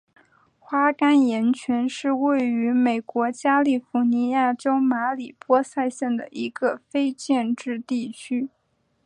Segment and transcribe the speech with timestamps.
[0.57, 8.49] 花岗岩泉是位于美国加利福尼亚州马里波萨县的一个非建制地区。